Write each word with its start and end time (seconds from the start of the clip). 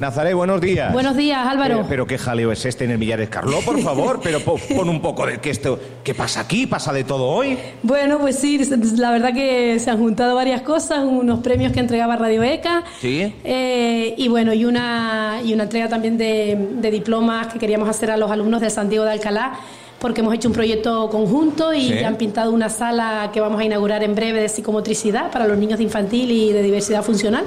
Nazaret, 0.00 0.32
buenos 0.34 0.62
días. 0.62 0.92
Buenos 0.94 1.14
días, 1.14 1.46
Álvaro. 1.46 1.84
Pero 1.86 2.06
qué 2.06 2.16
jaleo 2.16 2.50
es 2.52 2.64
este 2.64 2.84
en 2.84 2.92
el 2.92 2.98
Millares 2.98 3.28
Carlo, 3.28 3.58
por 3.66 3.78
favor, 3.82 4.18
pero 4.22 4.40
po- 4.40 4.58
pon 4.74 4.88
un 4.88 5.02
poco 5.02 5.26
de 5.26 5.38
que 5.40 5.50
esto, 5.50 5.78
¿qué 6.02 6.14
pasa 6.14 6.40
aquí? 6.40 6.66
¿Pasa 6.66 6.90
de 6.94 7.04
todo 7.04 7.26
hoy? 7.28 7.58
Bueno, 7.82 8.18
pues 8.18 8.36
sí, 8.36 8.58
la 8.96 9.10
verdad 9.10 9.34
que 9.34 9.78
se 9.78 9.90
han 9.90 9.98
juntado 9.98 10.34
varias 10.34 10.62
cosas, 10.62 11.00
unos 11.04 11.40
premios 11.40 11.72
que 11.72 11.80
entregaba 11.80 12.16
Radio 12.16 12.42
ECA. 12.42 12.82
Sí. 13.00 13.34
eh, 13.44 14.14
y 14.16 14.28
bueno, 14.28 14.54
y 14.54 14.64
una, 14.64 15.40
y 15.44 15.52
una 15.52 15.64
entrega 15.64 15.88
también 15.90 16.16
de, 16.16 16.56
de 16.80 16.90
diplomas 16.90 17.48
que 17.52 17.58
queríamos 17.58 17.86
hacer 17.88 18.10
a 18.10 18.16
los 18.16 18.30
alumnos 18.30 18.62
de 18.62 18.70
San 18.70 18.88
Diego 18.88 19.04
de 19.04 19.10
Alcalá, 19.12 19.52
porque 19.98 20.22
hemos 20.22 20.32
hecho 20.32 20.48
un 20.48 20.54
proyecto 20.54 21.10
conjunto 21.10 21.74
y 21.74 21.88
Sí. 21.88 21.94
ya 22.00 22.08
han 22.08 22.16
pintado 22.16 22.52
una 22.52 22.70
sala 22.70 23.28
que 23.34 23.40
vamos 23.42 23.60
a 23.60 23.64
inaugurar 23.64 24.02
en 24.02 24.14
breve 24.14 24.40
de 24.40 24.48
psicomotricidad 24.48 25.30
para 25.30 25.46
los 25.46 25.58
niños 25.58 25.76
de 25.78 25.84
infantil 25.84 26.30
y 26.30 26.54
de 26.54 26.62
diversidad 26.62 27.02
funcional. 27.02 27.44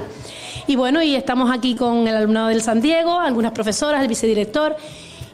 Y 0.66 0.76
bueno, 0.76 1.02
y 1.02 1.14
estamos 1.14 1.50
aquí 1.54 1.74
con 1.74 2.08
el 2.08 2.16
alumnado 2.16 2.48
del 2.48 2.62
San 2.62 2.80
Diego, 2.80 3.18
algunas 3.20 3.52
profesoras, 3.52 4.00
el 4.02 4.08
vicedirector. 4.08 4.76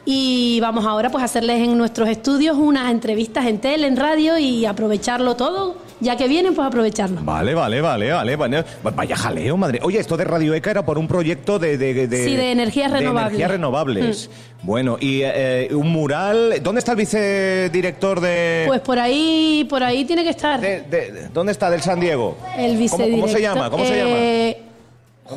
Y 0.03 0.59
vamos 0.61 0.83
ahora 0.85 1.09
pues 1.11 1.21
a 1.21 1.25
hacerles 1.25 1.59
en 1.61 1.77
nuestros 1.77 2.09
estudios 2.09 2.57
unas 2.57 2.89
entrevistas 2.91 3.45
en 3.45 3.59
tele, 3.59 3.85
en 3.87 3.95
radio 3.95 4.37
y 4.37 4.65
aprovecharlo 4.65 5.35
todo. 5.35 5.77
Ya 5.99 6.17
que 6.17 6.27
vienen, 6.27 6.55
pues 6.55 6.67
aprovecharlo. 6.67 7.21
Vale, 7.23 7.53
vale, 7.53 7.79
vale, 7.81 8.11
vale. 8.11 8.35
vale. 8.35 8.63
Vaya 8.95 9.15
jaleo, 9.15 9.55
madre. 9.57 9.79
Oye, 9.83 9.99
esto 9.99 10.17
de 10.17 10.23
Radio 10.23 10.55
ECA 10.55 10.71
era 10.71 10.83
por 10.83 10.97
un 10.97 11.07
proyecto 11.07 11.59
de... 11.59 11.77
de, 11.77 12.07
de- 12.07 12.25
Sí, 12.25 12.35
de 12.35 12.51
energías 12.51 12.91
de 12.91 12.97
renovables. 12.97 13.23
Mm. 13.23 13.27
energías 13.35 13.51
renovables. 13.51 14.29
Bueno, 14.63 14.97
y 14.99 15.21
eh, 15.23 15.69
un 15.71 15.89
mural... 15.91 16.55
¿Dónde 16.63 16.79
está 16.79 16.93
el 16.93 16.97
vicedirector 16.97 18.19
de... 18.21 18.63
Pues 18.67 18.81
por 18.81 18.97
ahí, 18.97 19.67
por 19.69 19.83
ahí 19.83 20.03
tiene 20.05 20.23
que 20.23 20.31
estar 20.31 20.59
de- 20.59 20.81
de- 20.81 21.11
de- 21.11 21.27
¿Dónde 21.29 21.51
está? 21.51 21.69
¿Del 21.69 21.81
San 21.81 21.99
Diego? 21.99 22.35
el 22.57 22.69
¿Cómo- 22.71 22.79
vicedirector. 22.79 23.19
¿Cómo, 23.21 23.27
se 23.31 23.41
llama? 23.41 23.69
¿Cómo 23.69 23.85
se 23.85 23.97
llama? 23.97 24.60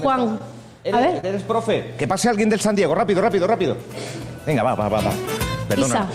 Juan. 0.03 0.39
A 0.85 0.89
¿Eres, 0.89 1.01
ver. 1.23 1.27
eres 1.27 1.43
profe? 1.43 1.95
Que 1.99 2.07
pase 2.07 2.29
alguien 2.29 2.51
del 2.51 2.61
San 2.61 2.77
Diego. 2.77 2.95
Rápido, 2.95 3.21
rápido, 3.23 3.47
rápido. 3.47 3.77
Venga, 4.47 4.63
va, 4.63 4.75
va, 4.75 4.89
va, 4.89 5.01
va. 5.01 5.13
Perdona. 5.69 5.87
Isa, 5.95 6.07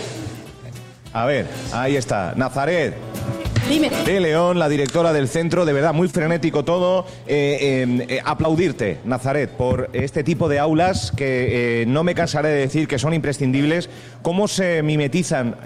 A 1.12 1.24
ver, 1.26 1.46
ahí 1.72 1.96
está. 1.96 2.32
Nazaret. 2.36 2.94
Dime. 3.70 3.90
De 4.04 4.20
León, 4.20 4.58
la 4.58 4.68
directora 4.68 5.12
del 5.12 5.28
centro, 5.28 5.64
de 5.64 5.72
verdad, 5.72 5.94
muy 5.94 6.08
frenético 6.08 6.64
todo. 6.64 7.06
Eh, 7.26 7.58
eh, 7.88 8.06
eh, 8.08 8.20
aplaudirte, 8.24 8.98
Nazaret, 9.04 9.50
por 9.50 9.88
este 9.92 10.22
tipo 10.24 10.48
de 10.48 10.58
aulas 10.58 11.12
que 11.16 11.82
eh, 11.82 11.86
no 11.86 12.04
me 12.04 12.14
cansaré 12.14 12.48
de 12.50 12.56
decir 12.60 12.88
que 12.88 12.98
son 12.98 13.14
imprescindibles. 13.14 13.88
Cómo 14.22 14.48
se 14.48 14.82
mimetizan 14.82 15.56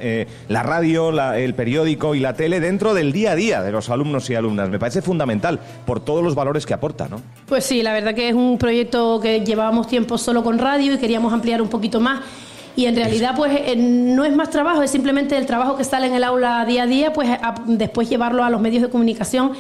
la 0.48 0.62
radio, 0.62 1.10
la- 1.10 1.38
el 1.38 1.54
periódico 1.54 2.14
y 2.14 2.20
la 2.20 2.34
tele 2.34 2.60
dentro 2.60 2.94
del 2.94 3.12
día 3.12 3.32
a 3.32 3.34
día 3.34 3.62
de 3.62 3.72
los 3.72 3.90
alumnos 3.90 4.30
y 4.30 4.34
alumnas. 4.36 4.68
Me 4.68 4.78
parece 4.78 5.02
fundamental 5.02 5.58
por 5.86 6.04
todos 6.04 6.22
los 6.22 6.34
valores 6.36 6.66
que 6.66 6.74
aporta, 6.74 7.08
¿no? 7.08 7.20
Pues 7.46 7.64
sí, 7.64 7.82
la 7.82 7.92
verdad 7.92 8.14
que 8.14 8.28
es 8.28 8.34
un 8.34 8.58
proyecto 8.58 9.18
que 9.20 9.40
llevábamos 9.40 9.88
tiempo 9.88 10.18
solo 10.18 10.44
con 10.44 10.58
radio 10.58 10.94
y 10.94 10.98
queríamos 10.98 11.32
ampliar 11.32 11.60
un 11.62 11.68
poquito 11.68 11.98
más. 12.00 12.20
Y 12.76 12.86
en 12.86 12.96
realidad, 12.96 13.34
pues 13.36 13.52
eh, 13.54 13.76
no 13.76 14.24
es 14.24 14.34
más 14.34 14.50
trabajo, 14.50 14.82
es 14.82 14.90
simplemente 14.90 15.36
el 15.36 15.46
trabajo 15.46 15.76
que 15.76 15.84
sale 15.84 16.06
en 16.08 16.14
el 16.14 16.24
aula 16.24 16.64
día 16.64 16.82
a 16.82 16.86
día, 16.86 17.12
pues 17.12 17.28
a- 17.30 17.54
después 17.66 18.08
llevarlo 18.10 18.42
a 18.42 18.50
los 18.50 18.60
medios 18.60 18.82
de 18.82 18.88
comunicación 18.90 19.52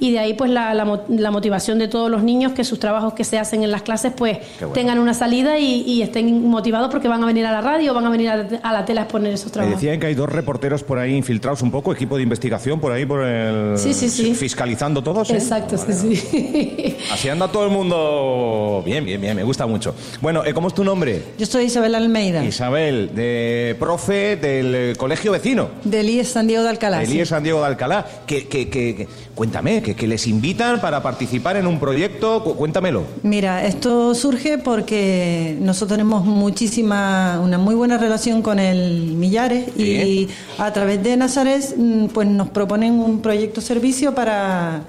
y 0.00 0.12
de 0.12 0.18
ahí 0.18 0.34
pues 0.34 0.50
la, 0.50 0.74
la 0.74 0.84
mo- 0.84 1.02
la 1.08 1.30
motivación 1.30 1.78
de 1.78 1.86
todos 1.86 2.10
los 2.10 2.22
niños 2.22 2.52
que 2.52 2.64
sus 2.64 2.78
trabajos 2.80 3.12
que 3.14 3.22
se 3.24 3.38
hacen 3.38 3.62
en 3.62 3.70
las 3.70 3.82
clases 3.82 4.12
pues 4.16 4.38
bueno. 4.58 4.72
tengan 4.74 4.98
una 4.98 5.14
salida 5.14 5.58
y, 5.58 5.82
y 5.82 6.02
estén 6.02 6.46
motivados 6.48 6.90
porque 6.90 7.06
van 7.06 7.22
a 7.22 7.26
venir 7.26 7.46
a 7.46 7.52
la 7.52 7.60
radio, 7.60 7.94
van 7.94 8.06
a 8.06 8.10
venir 8.10 8.28
a, 8.30 8.36
la- 8.36 8.58
a 8.62 8.72
la 8.72 8.84
tele 8.84 9.00
a 9.00 9.02
exponer 9.04 9.32
esos 9.34 9.46
Me 9.46 9.52
trabajos. 9.52 9.80
decían 9.80 10.00
que 10.00 10.06
hay 10.06 10.14
dos 10.14 10.28
reporteros 10.28 10.82
por 10.82 10.98
ahí 10.98 11.14
infiltrados 11.14 11.62
un 11.62 11.70
poco, 11.70 11.92
equipo 11.92 12.16
de 12.16 12.22
investigación 12.22 12.80
por 12.80 12.92
ahí, 12.92 13.04
por 13.06 13.22
el... 13.22 13.76
Sí, 13.78 13.92
sí, 13.94 14.08
sí. 14.08 14.34
Fiscalizando 14.34 15.02
todos. 15.02 15.30
¿eh? 15.30 15.34
Exacto, 15.34 15.76
sí, 15.76 15.92
sí. 16.16 16.96
Así 17.12 17.28
anda 17.28 17.48
todo 17.48 17.64
el 17.66 17.70
mundo. 17.70 18.82
Bien, 18.84 19.04
bien, 19.04 19.20
bien, 19.20 19.36
me 19.36 19.42
gusta 19.44 19.66
mucho. 19.66 19.94
Bueno, 20.20 20.44
eh, 20.44 20.54
¿cómo 20.54 20.68
es 20.68 20.74
tu 20.74 20.84
nombre? 20.84 21.22
Yo 21.38 21.46
soy 21.46 21.64
Isabel 21.64 21.94
Almeida, 21.94 22.44
Isabel, 22.44 23.10
de 23.14 23.76
profe 23.78 24.36
del 24.36 24.74
eh, 24.74 24.94
colegio 24.96 25.32
vecino. 25.32 25.68
del 25.84 26.08
IES 26.08 26.28
San 26.28 26.46
Diego 26.46 26.62
de 26.62 26.70
Alcalá. 26.70 27.04
sí. 27.04 27.10
Elías 27.12 27.28
San 27.28 27.42
Diego 27.42 27.60
de 27.60 27.66
Alcalá. 27.66 28.06
Que, 28.26 28.46
que- 28.48 28.68
que- 28.68 28.94
que- 28.96 29.08
cuéntame, 29.34 29.82
que, 29.82 29.89
que 29.94 30.06
les 30.06 30.26
invitan 30.26 30.80
para 30.80 31.02
participar 31.02 31.56
en 31.56 31.66
un 31.66 31.78
proyecto. 31.78 32.42
Cu- 32.44 32.54
Cuéntamelo. 32.56 33.04
Mira, 33.22 33.64
esto 33.66 34.14
surge 34.14 34.58
porque 34.58 35.56
nosotros 35.60 35.96
tenemos 35.96 36.24
muchísima, 36.24 37.40
una 37.42 37.58
muy 37.58 37.74
buena 37.74 37.98
relación 37.98 38.42
con 38.42 38.58
el 38.58 39.14
Millares 39.16 39.68
y 39.78 40.28
a 40.58 40.72
través 40.72 41.02
de 41.02 41.16
Nazaret 41.16 41.74
mm, 41.76 42.06
pues 42.06 42.28
nos 42.28 42.48
proponen 42.50 42.94
un 43.00 43.20
proyecto 43.20 43.60
servicio 43.60 44.14
para 44.14 44.82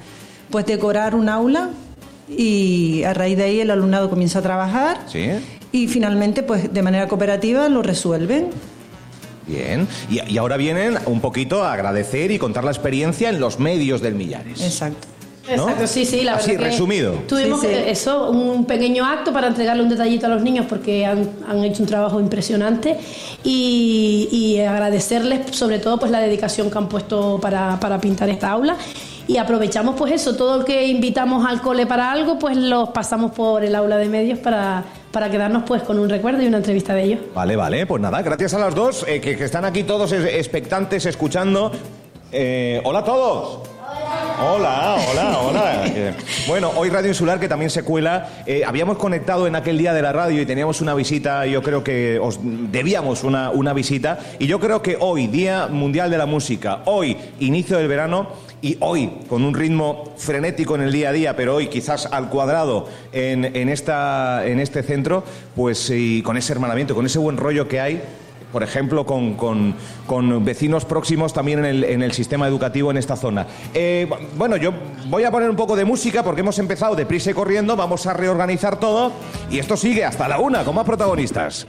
pues 0.50 0.66
decorar 0.66 1.16
un 1.16 1.30
aula 1.30 1.70
y 2.30 3.04
a 3.04 3.14
raíz 3.14 3.38
de 3.38 3.44
ahí 3.44 3.60
el 3.60 3.72
alumnado 3.72 4.10
comienza 4.10 4.40
a 4.40 4.42
trabajar 4.42 5.00
Sí. 5.08 5.28
y 5.72 5.88
finalmente 5.88 6.44
pues 6.44 6.74
de 6.74 6.82
manera 6.82 7.08
cooperativa 7.08 7.68
lo 7.70 7.82
resuelven. 7.82 8.48
Bien. 9.48 9.88
Y, 10.10 10.22
y 10.32 10.38
ahora 10.38 10.58
vienen 10.58 10.98
un 11.06 11.20
poquito 11.22 11.64
a 11.64 11.74
agradecer 11.74 12.32
y 12.32 12.38
contar 12.40 12.64
la 12.64 12.72
experiencia 12.72 13.30
en 13.30 13.40
los 13.40 13.60
medios 13.60 14.02
del 14.02 14.16
Millares. 14.16 14.62
Exacto. 14.62 15.08
¿no? 15.48 15.64
Exacto, 15.68 15.88
sí, 15.88 16.06
sí, 16.06 16.22
la 16.22 16.36
Así, 16.36 16.52
verdad. 16.52 16.66
que 16.66 16.70
resumido. 16.72 17.14
Tuvimos 17.28 17.60
Sí, 17.62 17.68
sí. 17.68 17.74
eso, 17.88 18.30
un 18.30 18.66
pequeño 18.66 19.04
acto 19.06 19.34
para 19.34 19.48
entregarle 19.48 19.82
un 19.84 19.90
detallito 19.90 20.28
a 20.28 20.30
los 20.30 20.42
niños 20.44 20.68
porque 20.70 21.06
han, 21.06 21.30
han 21.50 21.64
hecho 21.66 21.82
un 21.82 21.90
trabajo 21.90 22.20
impresionante 22.22 22.98
y, 23.44 24.30
y 24.32 24.60
agradecerles 24.62 25.54
sobre 25.56 25.80
todo 25.80 26.00
pues 26.00 26.12
la 26.12 26.20
dedicación 26.20 26.70
que 26.70 26.78
han 26.78 26.88
puesto 26.88 27.40
para, 27.42 27.80
para 27.80 28.00
pintar 28.00 28.30
esta 28.30 28.52
aula. 28.52 28.78
Y 29.28 29.38
aprovechamos 29.38 29.96
pues 29.98 30.14
eso, 30.14 30.36
todo 30.36 30.60
el 30.60 30.66
que 30.66 30.86
invitamos 30.88 31.46
al 31.46 31.62
cole 31.62 31.86
para 31.86 32.12
algo, 32.12 32.38
pues 32.38 32.56
los 32.56 32.90
pasamos 32.90 33.32
por 33.32 33.64
el 33.64 33.76
aula 33.76 33.98
de 33.98 34.10
medios 34.10 34.40
para, 34.40 34.84
para 35.12 35.30
quedarnos 35.30 35.64
pues 35.68 35.82
con 35.84 36.00
un 36.00 36.10
recuerdo 36.10 36.42
y 36.42 36.48
una 36.48 36.58
entrevista 36.58 36.94
de 36.94 37.04
ellos. 37.04 37.20
Vale, 37.36 37.56
vale, 37.56 37.86
pues 37.86 38.02
nada, 38.02 38.22
gracias 38.22 38.54
a 38.54 38.60
las 38.60 38.74
dos, 38.76 39.06
eh, 39.08 39.20
que, 39.22 39.32
están 39.44 39.66
aquí 39.66 39.84
todos 39.84 40.12
es- 40.12 40.26
expectantes, 40.26 41.06
escuchando. 41.06 41.72
Eh, 42.32 42.82
hola 42.86 43.00
a 43.00 43.04
todos. 43.04 43.60
Hola, 44.44 44.98
hola, 45.08 45.40
hola. 45.40 45.84
Eh, 45.86 46.14
Bueno, 46.48 46.72
hoy 46.76 46.90
Radio 46.90 47.10
Insular, 47.10 47.40
que 47.40 47.48
también 47.48 47.70
se 47.70 47.84
cuela, 47.84 48.28
eh, 48.48 48.64
habíamos 48.66 48.98
conectado 48.98 49.46
en 49.46 49.56
aquel 49.56 49.78
día 49.78 49.94
de 49.94 50.02
la 50.02 50.12
radio 50.12 50.42
y 50.42 50.48
teníamos 50.48 50.82
una 50.82 50.96
visita, 50.96 51.46
yo 51.46 51.62
creo 51.62 51.84
que 51.84 52.18
os 52.18 52.40
debíamos 52.42 53.24
una, 53.24 53.52
una 53.52 53.74
visita, 53.74 54.18
y 54.40 54.48
yo 54.48 54.60
creo 54.60 54.82
que 54.82 54.98
hoy, 55.00 55.28
Día 55.28 55.68
Mundial 55.68 56.10
de 56.10 56.18
la 56.18 56.26
Música, 56.26 56.80
hoy, 56.86 57.18
inicio 57.40 57.78
del 57.78 57.88
verano, 57.88 58.30
y 58.64 58.78
hoy, 58.80 59.12
con 59.30 59.44
un 59.44 59.54
ritmo 59.54 60.06
frenético 60.18 60.74
en 60.74 60.82
el 60.82 60.92
día 60.92 61.10
a 61.10 61.14
día, 61.14 61.36
pero 61.36 61.56
hoy 61.56 61.68
quizás 61.68 62.08
al 62.08 62.30
cuadrado 62.30 62.88
en, 63.12 63.46
en 63.56 63.70
esta, 63.70 64.44
en 64.48 64.60
este 64.60 64.82
centro, 64.82 65.24
pues 65.56 65.92
y 65.92 66.24
con 66.24 66.36
ese 66.36 66.54
hermanamiento, 66.54 66.96
con 66.96 67.06
ese 67.06 67.20
buen 67.20 67.38
rollo 67.38 67.68
que 67.68 67.80
hay, 67.80 68.02
por 68.52 68.64
ejemplo, 68.64 69.06
con, 69.06 69.36
con- 69.36 69.76
con 70.08 70.44
vecinos 70.46 70.86
próximos 70.86 71.34
también 71.34 71.60
en 71.60 71.66
el, 71.66 71.84
en 71.84 72.02
el 72.04 72.12
sistema 72.12 72.48
educativo 72.48 72.92
en 72.92 72.98
esta 72.98 73.16
zona. 73.16 73.48
Eh, 73.74 74.08
bu- 74.10 74.18
bueno, 74.38 74.58
yo 74.58 74.72
voy 75.08 75.24
a 75.24 75.32
poner 75.32 75.50
un 75.50 75.56
poco 75.56 75.76
de 75.76 75.86
música 75.86 76.24
porque 76.24 76.42
hemos 76.42 76.58
empezado 76.60 76.96
deprisa 76.96 77.32
y 77.32 77.34
corriendo, 77.34 77.76
vamos 77.76 78.06
a 78.08 78.14
reorganizar 78.14 78.80
todo 78.80 79.12
y 79.50 79.60
esto 79.60 79.78
sigue 79.78 80.04
hasta 80.06 80.28
la 80.28 80.40
una 80.40 80.64
con 80.64 80.76
más 80.76 80.86
protagonistas. 80.86 81.68